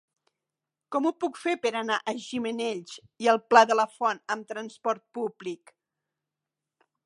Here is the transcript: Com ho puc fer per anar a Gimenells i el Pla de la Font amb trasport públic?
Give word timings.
Com 0.95 1.07
ho 1.07 1.11
puc 1.23 1.37
fer 1.41 1.53
per 1.65 1.71
anar 1.81 1.97
a 1.99 2.15
Gimenells 2.23 2.95
i 3.27 3.31
el 3.35 3.41
Pla 3.53 3.63
de 3.73 3.79
la 3.81 3.87
Font 3.99 4.25
amb 4.37 4.49
trasport 4.55 5.07
públic? 5.19 5.77